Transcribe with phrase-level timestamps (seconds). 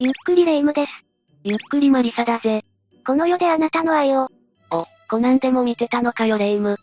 [0.00, 0.92] ゆっくりレ夢ムです。
[1.42, 2.62] ゆっくりマリサだぜ。
[3.04, 4.28] この世であなたの愛を。
[4.70, 6.76] お、コナンでも見てたのかよレ夢ム。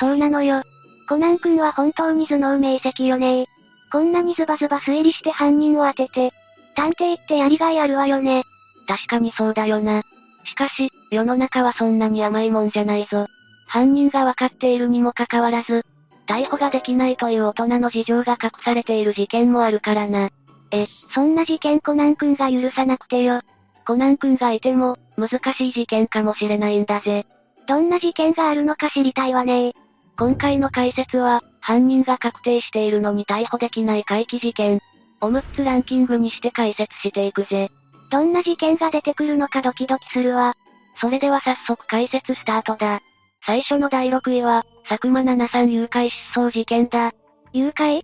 [0.00, 0.62] そうなのよ。
[1.06, 3.46] コナン君は本当に頭脳明晰よね
[3.92, 6.32] こんなにズバズバ推理して犯人を当てて。
[6.74, 8.42] 探偵ってやりがいあるわよね。
[8.88, 10.02] 確かにそうだよな。
[10.46, 13.26] しかし、世の中はそんなに甘いもんじゃないぞ。
[13.66, 15.82] 犯人がわかっているにもかかわらず、
[16.26, 20.30] 逮捕ができないという大人の事情が隠されている事件もあるからな。
[20.72, 23.42] え、そんな事件コナン君が許さなくてよ。
[23.86, 27.26] コナン君がいても、難しい事件かもしれないんだぜ。
[27.68, 29.72] どんな事件があるのか知りたいわね
[30.18, 34.80] 今回の解説は、犯人が確定しているのに逮捕できない怪奇事件。
[35.20, 37.68] を6つランキングにして解説していくぜ。
[38.10, 40.54] どんな事件が出てくるのかドキドキするわ。
[41.00, 43.00] それでは早速解説スタートだ。
[43.44, 47.12] 最初の第6位は、佐久間奈々さん誘拐失踪事件だ。
[47.52, 48.02] 誘拐？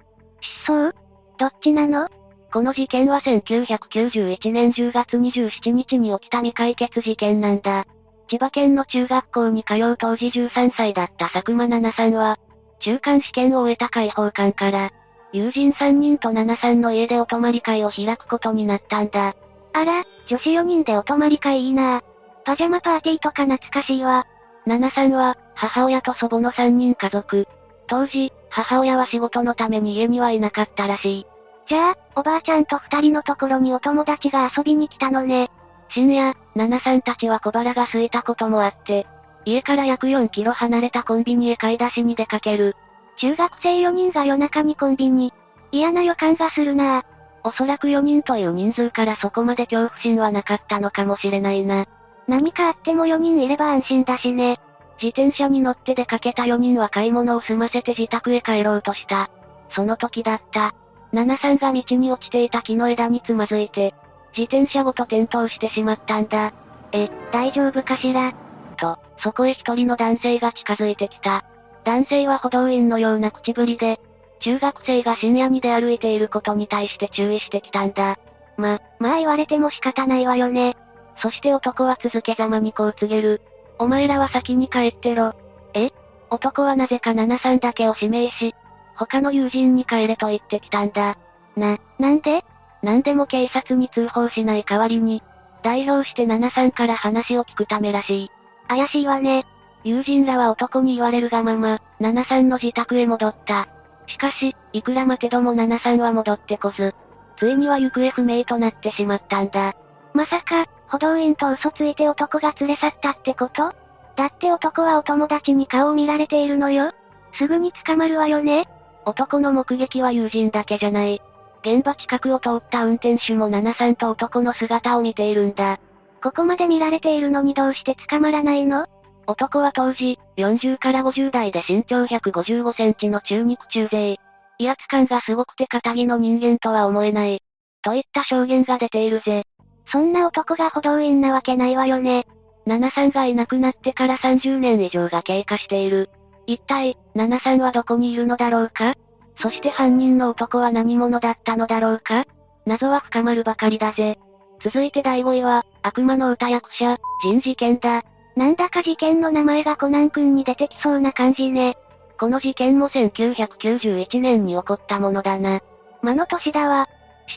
[0.66, 0.92] 失踪？
[1.38, 2.08] どっちなの？
[2.52, 7.86] この事件は1991年10月27日に起きた未解決事件なんだ。
[8.28, 12.38] 千葉県の中学校に通う当時13歳だった佐久間奈々さんは、
[12.80, 14.90] 中間試験を終えた解放館から、
[15.32, 19.34] 友人3人と奈々さんの家でお泊まり会を開くことになったんだ。
[19.74, 22.02] あら、女子4人でお泊まり会いいな
[22.44, 24.26] パジャマパーティーとか懐かしいわ。
[24.64, 27.46] 奈々さんは、母親と祖母の3人家族。
[27.86, 31.26] 当時、母親は仕事のために家にはいなかったらしい。
[31.68, 35.50] じゃあ、おばあちゃんと二人のところにお友達が遊びに来たのね。
[35.90, 39.06] 深夜、ナナさんたちは小腹が空いたこともあって、
[39.44, 42.74] 家から約4キロ離れたコンビニへ買い出しに出かける。
[43.18, 45.32] 中学生4人が夜中にコンビニ。
[45.70, 47.04] 嫌な予感がするな
[47.44, 51.86] おそらく4人という人数からそこまで恐怖心はなかったのかもしれないな。
[52.26, 54.60] 何かあっても4人いれば安心だしね。
[55.00, 59.30] 自転車に乗って出かけた4人は買い物を済ませて自宅へ帰ろうとした。
[59.70, 60.74] その時だった。
[61.12, 63.94] ナナさんが道に落ちていた木の枝につまずいて、
[64.36, 66.52] 自転車ごと転倒してしまったんだ。
[66.92, 68.34] え、大丈夫かしら？
[68.76, 71.44] と、そこへ一人の男性が近づいてきた。
[71.84, 74.00] 男性は歩道員のような口ぶりで、
[74.40, 78.18] 中学生が深夜に出歩いていることに対して注意してきたんだ。
[78.56, 80.76] ま、まあ言われても仕方ないわよね。
[81.20, 83.40] そして男は続けざまにこう告げる。
[83.78, 85.34] お前らは先に帰ってろ。
[85.74, 85.90] え？
[86.30, 88.54] 男はなぜか七さんだけを指名し、
[88.98, 91.16] 他の友人に帰れと言ってきたんだ。
[91.56, 92.44] な、なんで？
[92.82, 95.22] なんでも警察に通報しない代わりに、
[95.62, 98.30] 代表して七さんから話を聞くためらしい。
[98.68, 99.44] 怪しいわね。
[99.84, 103.68] 友人らは男に言われるがまま、七さんの自宅へ戻った。
[104.06, 106.94] しかし、いくら待てども七さんは戻ってこず、
[107.38, 109.74] ついには行方不明となってしまったんだ。
[110.14, 113.72] まさか、歩道員と嘘ついて男が連れ去ったってこと？
[114.16, 116.92] だって男はお友達に顔を見られているのよ。
[117.34, 118.68] すぐに捕まるわよね。
[119.08, 121.22] 男の目撃は友人だけじゃない。
[121.62, 125.80] 現場近くを通った運転手も七さんと男の姿を見ているんだ。
[126.22, 128.86] ここまで見られているのにどうして捕まらないの？
[129.26, 134.18] 男は当時、40から50代で身長155センチの中肉中背。
[134.58, 137.40] 威圧感がすごくて仇の人間とは思えない。
[137.80, 139.44] といった証言が出ているぜ。
[139.90, 142.26] そんな男が歩道員なわけないわよね。
[142.66, 146.10] 七さんがいなくなってから30年以上が経過している。
[146.48, 148.94] 一体、七さんはどこにいるのだろうか？
[149.40, 152.24] そして犯人の男は何者だったのだろうか？
[152.64, 154.18] 謎は深まるばかりだぜ。
[154.64, 158.02] 続いて第5位は、悪魔の歌役者、人事件だ。
[158.34, 161.76] なんだか事件の名前がコナン君に出てきそうな感じね。
[162.18, 165.60] この事件も1991年に起こったものだな。
[166.00, 166.88] 魔の年だわ。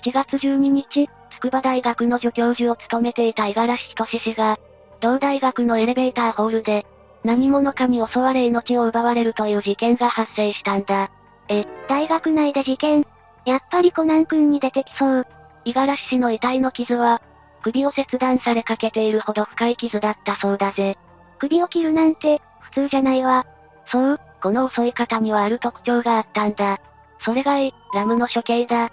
[0.05, 4.57] 7月12日、筑波大学の助教授を務めていた五十嵐仁氏が、
[5.01, 6.85] 同大学のエレベーターホールで、
[7.23, 11.11] 何者かに襲われ命を奪われるという事件が発生したんだ。
[11.49, 13.05] え、大学内で事件？
[13.45, 15.27] やっぱりコナン君に出てきそう。
[15.65, 17.21] 五十嵐氏の遺体の傷は、
[17.63, 20.97] 首を切断されかけているほど深い傷だったそうだぜ。
[21.37, 23.45] 首を切るなんて、普通じゃないわ。
[23.91, 26.79] そう、この襲い方にはある特徴があったんだ。
[27.23, 28.85] それがい、ラムの処刑だ。
[28.85, 28.91] ん？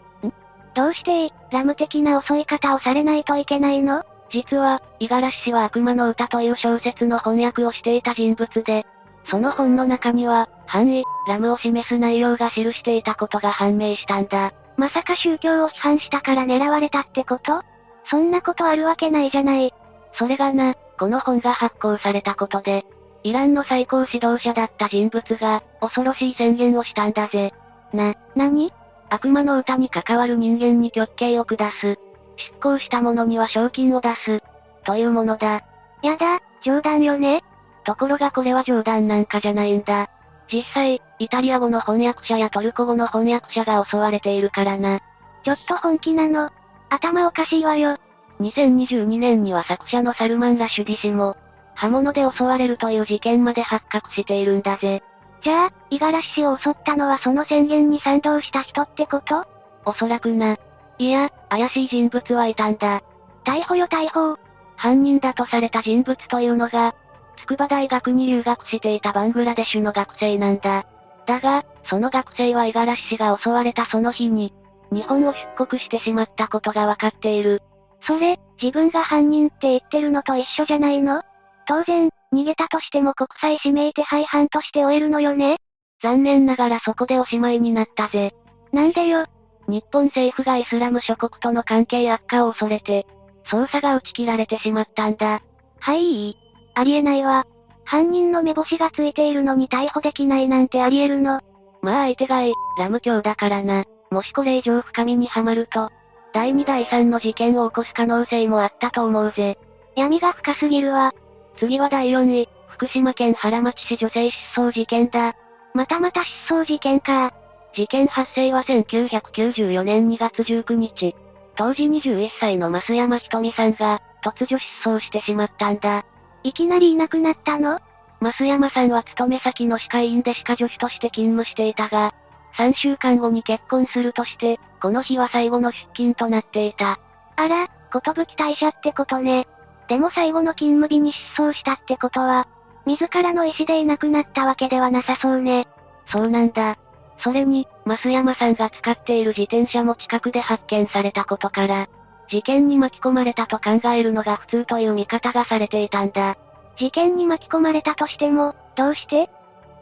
[0.75, 4.05] どうしてラム的な襲い方をされないといけないの？
[4.31, 8.87] 実は、五十嵐氏は悪魔の歌という小説の翻訳をしていた人物で、
[9.31, 14.53] その本の中には、範囲、ラムを示す内容が記していたことが判明したんだ。
[14.77, 17.63] まさか宗教を批判したから狙われたってこと？
[18.11, 19.75] そんなことあるわけないじゃない。
[20.15, 22.87] それがな、この本が発行されたことで、
[23.23, 27.53] イランの最高指導者だった人物が、恐ろしい宣言をしたんだぜ。
[27.93, 28.73] な、なに
[29.11, 31.99] 悪魔の歌に関わる人間に極刑を下す。
[32.39, 34.43] 執行した者には賞金を出す。
[34.85, 35.63] というものだ。
[36.03, 37.43] やだ、冗談よね
[37.85, 40.09] ところがこれは冗談なんかじゃないんだ。
[40.51, 45.01] 実際、イタリア語の翻訳者やトルコ語の翻訳者が襲われているからな。
[45.45, 46.51] ちょっと本気なの。
[46.91, 47.99] 頭おかしいわよ。
[48.41, 51.37] 2022年には作者のサルマン・ラシュディ氏も、
[51.75, 55.03] 刃物で襲われるという事件まで発覚しているんだぜ。
[55.43, 59.47] じゃあ、五十嵐氏を襲ったのはその宣言に賛同した人ってこと？
[59.85, 60.57] おそらくな。
[60.99, 63.03] いや、怪しい人物はいたんだ。
[63.45, 64.37] 逮捕よ逮捕。
[64.77, 66.95] 犯人だとされた人物というのが、
[67.39, 70.87] 筑波大学に留学していたバングラデシュの学生なんだ。
[71.27, 74.53] だが、その学生は五十嵐氏が襲われたその日に、
[74.91, 77.63] 日本を出国してしまったことがわかっている。
[78.03, 81.23] それ、自分が犯人って言ってるのと一緒じゃないの？
[81.67, 85.59] 当然、逃げたとしても国際指名手配犯として終えるのよね？
[86.03, 88.35] 残念ながらそこでおしまいになったぜ。
[88.73, 89.27] なんでよ。
[89.69, 93.07] 日本政府がイスラム諸国との関係悪化を恐れて、
[93.47, 95.43] 捜査が打ち切られてしまったんだ。
[95.81, 96.35] はい、
[96.75, 97.47] ありえないわ。
[97.85, 101.41] 犯人の目星がついているのに逮捕できないなんてありえるの。
[101.83, 103.85] まあ相手がい、ラム教だからな。
[104.11, 105.91] もしこれ以上深みにはまると、
[106.33, 109.59] 第2第3の事件を起こす可能性もあったと思うぜ。
[109.97, 111.13] 闇が深すぎるわ。
[111.59, 115.35] 次は第4位、福島県原町市女性失踪事件だ。
[115.75, 117.33] またまた失踪事件か。
[117.75, 121.15] 事件発生は1994年2月19日。
[121.57, 126.05] 当時21歳の増山ひとみさんが、突如失踪してしまったんだ。
[126.43, 127.81] いきなりいなくなったの？
[128.21, 132.15] 増山さんは勤め先の歯科医院で歯科助手として勤務していたが、
[132.57, 136.99] 3週間後に結婚するとして、この日は最後の出勤となっていた。
[137.37, 139.47] あら、ことぶき退社ってことね。
[139.89, 142.49] でも最後の勤務日に失踪したってことは、
[142.87, 145.69] 自らの意思でいなくなったわけではなさそうね。
[146.07, 146.79] そうなんだ。
[147.19, 151.89] それに、増山さんが使っている自転車も近くで発見されたことから、
[152.31, 156.37] 事件に巻き込まれたと考えるのが普通という見方がされていたんだ。
[156.79, 159.25] 事件に巻き込まれたとしても、どうして？
[159.25, 159.29] っ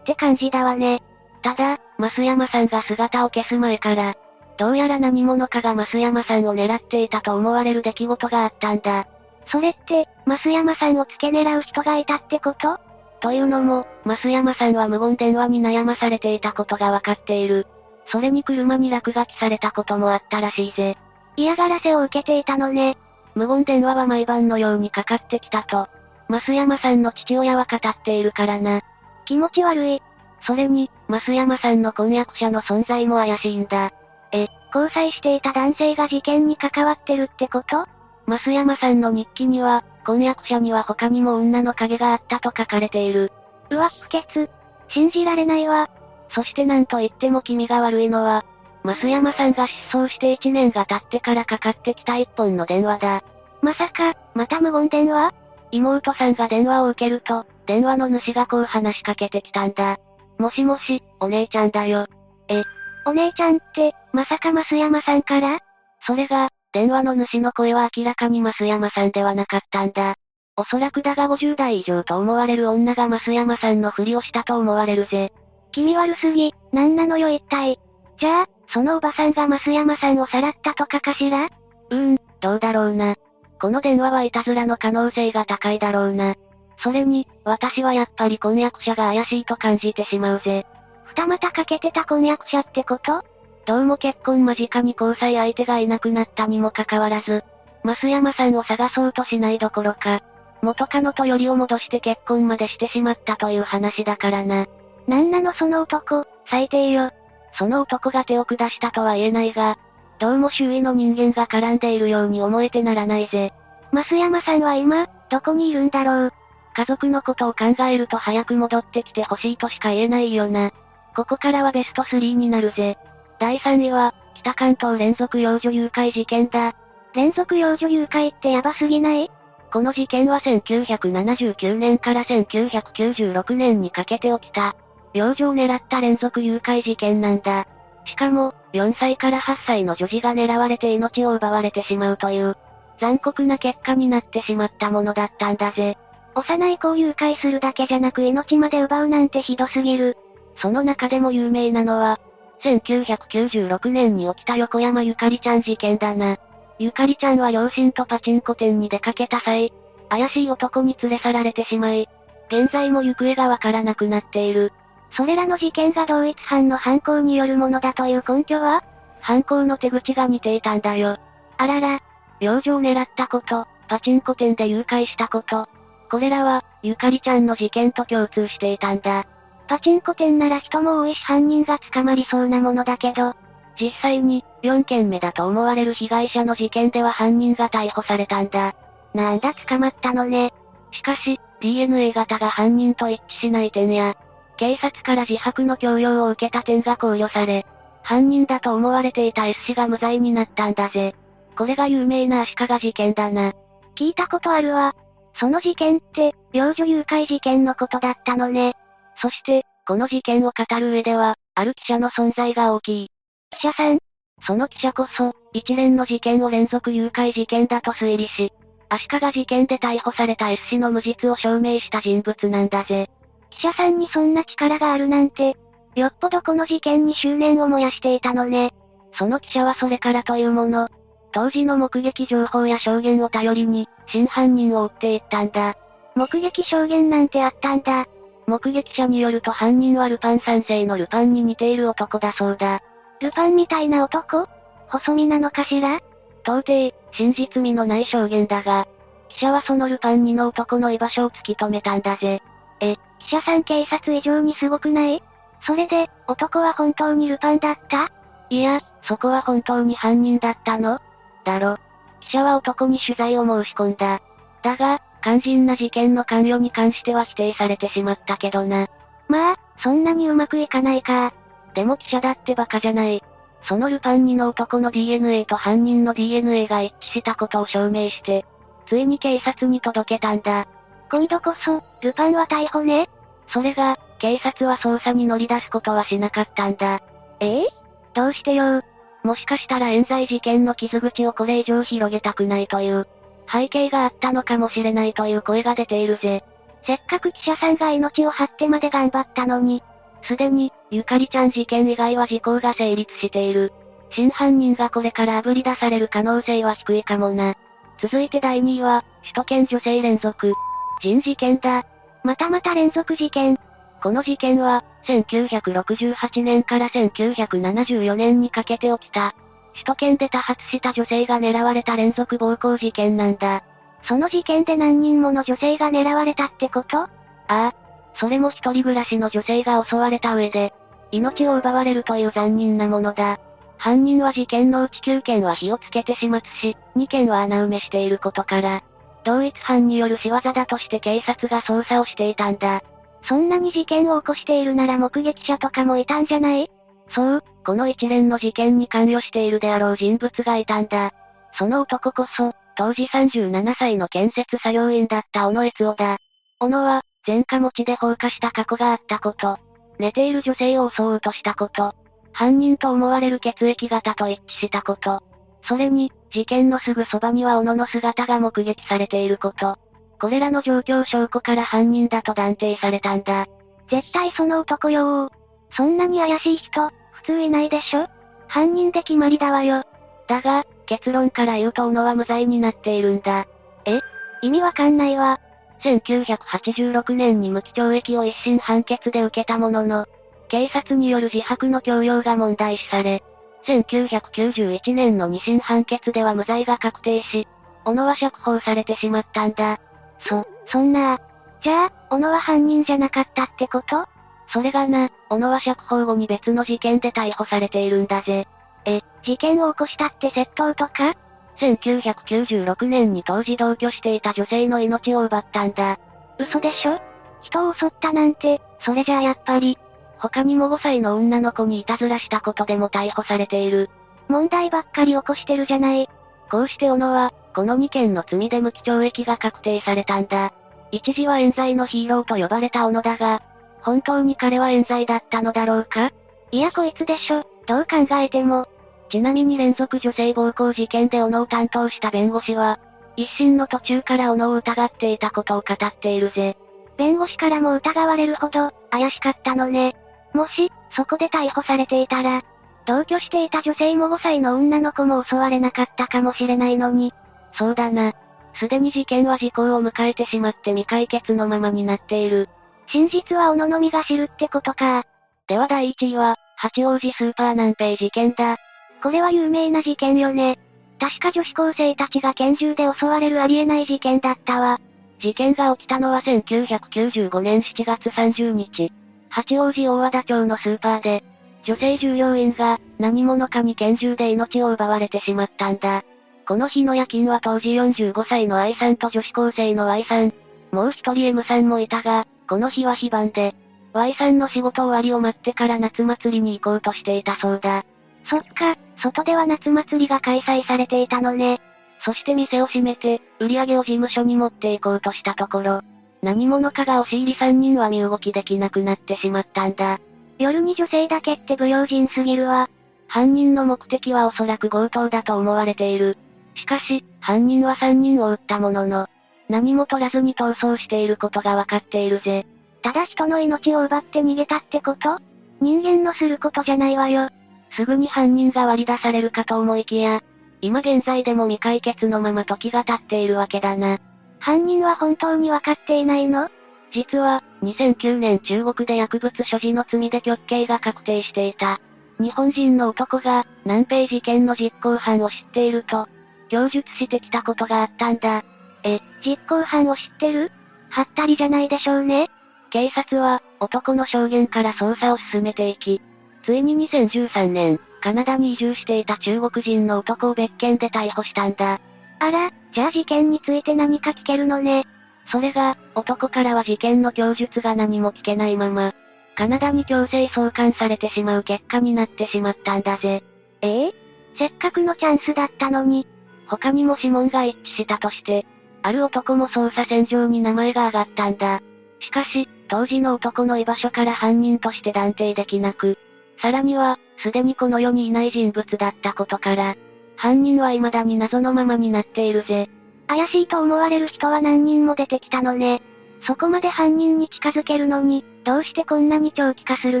[0.04, 1.02] て感じだわね。
[1.42, 4.14] ただ、増山さんが姿を消す前から、
[4.56, 9.06] どうやら何者かが増山さんを狙っていたと思われる出来事があったんだ。
[9.48, 12.78] それって、増山さんを付け狙う人がいたってこと？
[13.20, 17.66] というのも、増山さんは無言電話に悩まされていたことがわかっている。
[18.08, 20.96] それに車に落書きされたこともあったらしいぜ。
[21.36, 22.96] 嫌がらせを受けていたのね。
[23.34, 25.88] 無言電話は毎晩のようにかかってきたと。
[26.28, 28.80] 増山さんの父親は語っているからな。
[29.24, 30.02] 気持ち悪い。
[30.46, 33.92] それに、増山さんの婚約者の存在も怪しいんだ。
[34.32, 37.86] え、交際していた男性が事件に関わってるってこと？
[38.26, 43.32] 増山さんの日記には、婚約者には他にも女の影があったと書かれている。
[43.70, 44.48] うわ、不潔。
[44.88, 45.90] 信じられないわ。
[46.30, 48.44] そしてなんと言っても気味が悪いのは、
[48.84, 53.24] 増山さんが失踪して1年が経ってからかかってきた一本の電話だ。
[53.62, 55.32] まさか、また無言電話？
[55.72, 59.98] 妹さんが電話を受けると、電話の主がこう話しかけてきたんだ。
[60.38, 62.06] もしもし、お姉ちゃんだよ。
[62.48, 62.62] え、
[63.04, 65.58] お姉ちゃんって、まさか増山さんから？
[66.06, 70.16] それが、電話の主の声は明らかに増山さんではなかったんだ。
[70.56, 75.32] おそらくだが50代以上と思われる女が増山さんのふりをしたと思われるぜ。
[75.72, 77.78] 気味悪すぎ、なんなのよ一体。
[78.18, 81.44] じゃあ、そのおばさんが増山さんをさらったとかかしら？
[81.44, 83.16] うーん、どうだろうな。
[83.60, 86.34] この電話はいたずらの可能性が高いだろうな。
[86.82, 90.66] それに、私はやっぱり婚約者が怪しいと感じてしまうぜ。
[91.04, 93.22] 二股かけてた婚約者ってこと？
[93.66, 97.42] どうも結婚間近に交際相手がいなくなったにもかかわらず、
[97.84, 100.22] 増山さんを探そうとしないどころか、
[100.62, 104.66] 元カノとよりを戻して結婚までしてしまったという話だからな。
[105.08, 107.10] なんなのその男、最低よ。
[107.58, 109.78] その男が手を下したとは言えないが、
[110.20, 113.52] どうも周囲の人間が絡んでいるように思えてならないぜ。
[113.92, 116.32] 増山さんは今、どこにいるんだろう。
[116.74, 120.70] 家族のことを考えると早く戻ってきてほしいとしか言えないよな。
[121.16, 122.96] ここからはベスト3になるぜ。
[123.38, 126.74] 第3位は、北関東連続幼女誘拐事件だ。
[127.14, 129.30] 連続幼女誘拐ってヤバすぎない？
[129.72, 134.76] この事件は1979年から1996年にかけて起きた、
[135.12, 137.66] 幼女を狙った連続誘拐事件なんだ。
[138.04, 142.56] しかも、4歳から8歳の女児が狙われて命を奪われてしまうという、
[143.00, 145.98] 残酷な結果になってしまったものだったんだぜ。
[146.34, 150.16] 幼い子を誘拐するだけじゃなく命まで奪うなんてひどすぎる。
[150.58, 152.20] その中でも有名なのは、
[152.62, 156.38] 1996年に起きた横山ゆかりちゃん事件だな。
[156.78, 159.72] ゆかりちゃんは両親とパチンコ店に出かけた際、
[160.08, 162.08] 怪しい男に連れ去られてしまい、
[162.48, 164.72] 現在も行方がわからなくなっている。
[165.16, 168.84] それらの事件が同一犯の犯行によるものだという根拠は？
[169.20, 171.18] 犯行の手口が似ていたんだよ。
[171.56, 172.00] あらら、
[172.40, 175.68] 幼女を狙ったこと、パチンコ店で誘拐したこと、
[176.10, 179.26] これらは、ゆかりちゃんの事件と共通していたんだ。
[179.68, 183.34] パチンコ店なら人も多いし犯人が捕まりそうなものだけど、
[183.80, 188.74] 実際に、4件目だと思われる被害者の事件では犯人が逮捕されたんだ。
[189.14, 190.52] なんだ捕まったのね。
[190.92, 194.14] しかし、DNA 型が犯人と一致しない点や、
[194.56, 197.66] 警察から自白の強要を受けた点が考慮され、
[198.02, 201.14] 犯人だと思われていた S 氏が無罪になったんだぜ。
[201.56, 203.52] これが有名な足利事件だな。
[203.96, 204.94] 聞いたことあるわ。
[205.34, 208.74] その事件って、幼女誘拐事件のことだったのね。
[209.20, 213.08] そして、この事件を語る上では、ある記者の存在が大きい。
[213.50, 213.98] 記者さん
[214.46, 218.52] その記者こそ、一連の事件を連続誘拐事件だと推理し、
[218.88, 223.08] 足利事件で逮捕された S 氏の無実を証明した人物なんだぜ。
[223.50, 225.56] 記者さんにそんな力があるなんて、
[225.94, 228.72] よっぽどこの事件に執念を燃やしていたのね。
[229.18, 230.88] その記者はそれからというもの、
[231.32, 235.74] 当時の目撃情報や証言を頼りに、真犯人を追っていったんだ。
[236.14, 238.06] 目撃証言なんてあったんだ。
[238.46, 242.82] 目撃者によると犯人はルパン三世のルパンに似ている男だそうだ。
[243.20, 244.48] ルパンみたいな男？
[244.88, 246.00] 細身なのかしら？
[246.44, 248.86] 到底、真実味のない証言だが、
[249.28, 252.40] 記者はそのルパン2の男の居場所を突き止めたんだぜ。
[252.80, 255.22] え、記者さん警察以上にすごくない？
[255.66, 258.12] それで、男は本当にルパンだった？
[258.48, 261.00] いや、そこは本当に犯人だったの？
[261.44, 261.78] だろ。
[262.20, 264.20] 記者は男に取材を申し込んだ。
[264.62, 268.86] だが、肝心な事件の関与に関しては否定されてしまったけどな。
[269.26, 271.34] まあ、そんなにうまくいかないか。
[271.74, 273.24] でも記者だってバカじゃない。
[273.68, 278.46] そのルパン2の男の DNA と犯人の DNA が一致したことを証明して、
[278.88, 280.68] ついに警察に届けたんだ。
[281.10, 283.08] 今度こそ、ルパンは逮捕ね
[283.48, 287.02] それが、警察は捜査に乗り出すことはしなかったんだ。
[287.40, 287.66] ええ？
[288.14, 288.80] どうしてよ
[289.24, 293.08] もしかしたら冤罪事件の傷口をこれ以上広げたくないという、
[293.50, 296.44] 背景があったのかもしれないという声が出ているぜ。
[296.86, 299.82] せっかく記者さんが命を張ってまで頑張ったのに。
[300.22, 303.72] すでに、ゆかりちゃん事件以外は時効が成立している。
[304.10, 307.54] 真犯人がこれから炙り出される可能性は低いかもな。
[308.00, 310.52] 続いて第2位は、首都圏女性連続。
[311.00, 311.84] 人事件だ。
[312.22, 313.58] またまた連続事件。
[314.02, 319.34] この事件は、1968年から1974年にかけて起きた。
[319.76, 323.62] 首都圏で多発した女性が狙われた連続暴行事件なんだ。
[324.04, 326.98] その事件で何人もの女性が狙われたってこと？
[326.98, 327.08] あ
[327.48, 327.74] あ。
[328.18, 330.72] それも一人暮らしの女性が襲われた上で、
[331.12, 333.38] 命を奪われるという残忍なものだ。
[333.78, 338.82] 犯人は事件のうち9件は火をつけて始末し、2件は穴埋めしていることから、
[339.24, 342.82] 同一犯による仕業だとして警察が捜査をしていたんだ。
[343.28, 346.70] そんなに事件を起こしているなら目撃者とかもいたんじゃない？
[347.10, 351.12] そう、この一連の事件に関与しているであろう人物がいたんだ。
[351.58, 356.18] その男こそ、当時37歳の建設作業員だった小野悦夫だ。
[356.58, 359.58] 小野は、前科持ちで放火した過去があったこと。
[359.98, 361.94] 寝ている女性を襲おうとしたこと。
[362.32, 365.22] 犯人と思われる血液型と一致したこと。
[365.62, 369.78] それに、事件のすぐそばには小野の姿が目撃されていること。
[370.20, 373.46] これらの状況証拠から犯人だと断定されたんだ。
[373.90, 375.30] 絶対その男よ
[375.76, 378.06] そんなに怪しい人、普通いないでしょ？
[378.48, 379.82] 犯人で決まりだわよ。
[380.28, 383.46] だが、結論から言うと小野は無罪になっているんだ。
[383.84, 384.00] え？
[384.42, 385.40] 意味わかんないわ。
[385.82, 390.06] 1986年に無期懲役を一審判決で受けたものの、
[390.48, 393.22] 警察による自白の強要が問題視され、
[393.66, 397.46] 1991年の二審判決では無罪が確定し、
[397.84, 399.78] 小野は釈放されてしまったんだ。
[400.20, 401.20] そ、そんな、
[401.62, 404.06] じゃあ、小野は犯人じゃなかったってこと？
[404.48, 408.46] それがな、小野は釈放後に別の事件で逮捕されているんだぜ。
[408.84, 411.14] え、事件を起こしたって窃盗とか
[411.58, 415.98] ？1996年に当時同居していた女性の命を奪ったんだ。
[416.38, 417.00] 嘘でしょ？
[417.42, 419.78] 人を襲ったなんて、それじゃあやっぱり。
[420.18, 423.90] 他にも5歳の女の子にいたずらしたことでも逮捕されている。
[424.28, 426.08] 問題ばっかり起こしてるじゃない。
[426.50, 430.52] こうして小野は、この2件の罪で無期懲役が確定されたんだ。
[430.92, 433.42] 一時は冤罪のヒーローと呼ばれた小野だが、
[433.82, 436.10] 本当に彼は冤罪だったのだろうか？
[436.50, 438.68] いやこいつでしょ、どう考えても。
[439.10, 442.80] ちなみに連続女性暴行事件で小野を担当した弁護士は、
[443.16, 446.56] 一審の途中から小野を疑っていたことを語っているぜ。
[446.96, 449.96] 弁護士からも疑われるほど、怪しかったのね。
[450.32, 452.42] もし、そこで逮捕されていたら、
[452.86, 457.12] 同居していた女性も5歳の女の子も襲われなかったかもしれないのに。
[457.54, 458.12] そうだな。
[458.54, 462.48] すでに事件は時効を迎えてしまって未解決のままになっている。
[462.88, 465.04] 真実は小野のみが知るってことか。
[465.48, 468.56] では第1位は、八王子スーパー南平事件だ。
[469.02, 470.58] これは有名な事件よね。
[470.98, 474.80] 確か女子高生たちが拳銃で襲われるありえない事件だったわ。
[475.20, 478.92] 事件が起きたのは1995年7月30日。
[479.28, 481.24] 八王子大和田町のスーパーで、
[481.64, 486.04] 女性従業員が、何者かに拳銃で命を奪われてしまったんだ。
[486.46, 490.32] この日の夜勤は当時45歳の I さんと女子高生の Y さん、
[490.70, 493.54] もう一人 M さんもいたが、この日は非番で、
[493.92, 497.84] Y さんの仕事終わりを待ってから夏祭りに行こうとしていたそうだ。
[498.28, 501.60] そっか、外では夏祭りが開催されていたのね。
[502.04, 505.80] そして店を閉めて、売り上げを事務所に持って行こうとしたところ、
[506.22, 510.00] 何者かが押し入り3人は身動きできなくなってしまったんだ。
[510.38, 512.68] 夜に女性だけって不用心すぎるわ。
[513.08, 516.18] 犯人の目的はおそらく強盗だと思われている。
[516.54, 519.08] しかし、犯人は3人を撃ったものの、
[519.48, 522.46] 何も取らずに逃走していることがわかっているぜ。
[522.82, 525.18] ただ人の命を奪って逃げたってこと？
[525.60, 527.30] 人間のすることじゃないわよ。
[527.76, 530.22] すぐに犯人が割り出されるかと思いきや、
[530.60, 533.98] 今現在でも未解決のまま時が経っているわけだな。
[534.38, 536.48] 犯人は本当にわかっていないの？
[536.92, 541.80] 実は、2009年中国で薬物所持の罪で極刑が確定していた。
[542.18, 546.08] 日本人の男が、南平事件の実行犯を知っていると、
[546.48, 548.44] 供述してきたことがあったんだ。
[548.86, 550.52] え、実行犯を知ってる？
[550.90, 552.30] はったりじゃないでしょうね。
[552.70, 556.00] 警察は、男の証言から捜査を進めていき、
[556.44, 561.80] ついに2013年、カナダに移住していた中国人の男を別件で逮捕したんだ。
[562.20, 564.84] あら、じゃあ事件について何か聞けるのね。
[565.32, 568.94] それが、男からは事件の供述が何も聞けないまま、
[569.34, 573.24] カナダに強制送還されてしまう結果になってしまったんだぜ。
[573.62, 573.92] ええ
[574.38, 576.06] せっかくのチャンスだったのに。
[576.46, 578.46] 他にも指紋が一致したとして、
[578.86, 581.60] ある男も捜査線上に名前が挙がったんだ。
[581.98, 585.98] しかし、当時の男の居場所から犯人として断定できなく、
[586.40, 589.74] さらには、すでにこの世にいない人物だったことから、
[590.14, 592.70] 犯人は未だに謎のままになっているぜ。
[593.08, 595.82] 怪しいと思われる人は何人も出てきたのね。
[596.24, 600.00] そこまで犯人に近づけるのに、どうしてこんなに長期化する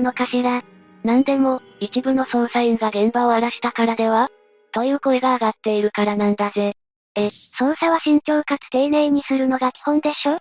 [0.00, 0.62] のかしら。
[1.02, 4.30] なんでも、一部の捜査員が現場を荒らしたからでは
[4.70, 6.76] という声が上がっているからなんだぜ。
[7.16, 10.38] え、捜査は慎重かつ丁寧にするのが基本でしょ？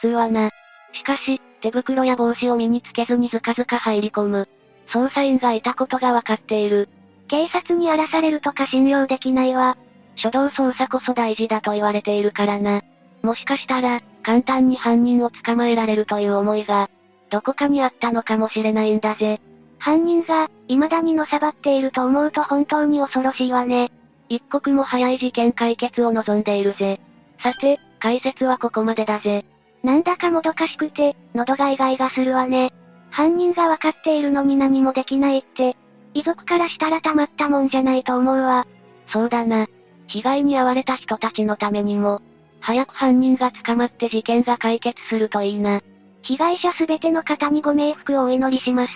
[0.00, 0.50] 普通はな。
[0.92, 4.48] しかし、手袋や帽子を身につけずにずかずか入り込む。
[4.92, 6.88] 捜査員がいたことがわかっている。
[7.28, 9.76] 警察に荒らされるとか信用できないわ。
[10.16, 12.82] 初動捜査こそ大事だと言われているからな。
[13.22, 16.90] もしかしたら、簡単に犯人を捕まえられるという思いが、
[17.30, 19.40] どこかにあったのかもしれないんだぜ。
[19.78, 23.90] 犯人が、未だにのさばっていると思うと本当に恐ろしいわね。
[24.32, 27.00] 一刻も早い事件解決を望んでいるぜ。
[27.42, 29.44] さて、解説はここまでだぜ。
[29.82, 32.72] なんだかもどかしくて、喉がイガイガするわね。
[33.10, 35.76] 犯人がわかっているのに何もできないって、
[36.14, 38.66] 遺族からしたらたまったもんじゃないと思うわ。
[39.08, 39.66] そうだな。
[40.06, 42.22] 被害に遭われた人たちのためにも、
[42.60, 45.82] 早く犯人が捕まって事件が解決するといいな。
[46.22, 48.92] 被害者すべての方にご冥福をお祈りします。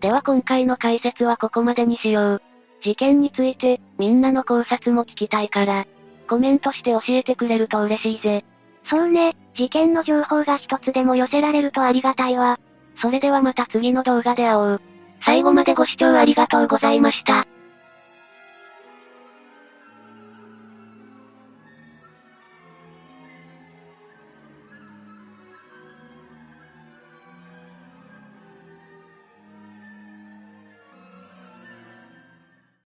[0.00, 2.42] では今回の解説はここまでにしよう。
[2.86, 5.86] 事件について、みんなの考察も聞きたいから、
[6.28, 8.44] コメントして教えてくれると嬉しいぜ。
[8.88, 12.60] そうね、事件の情報が一つでも寄せられるとありがたいわ。
[13.02, 14.80] それではまた次の動画で会おう。
[15.24, 17.44] 最後までご視聴ありがとうございました。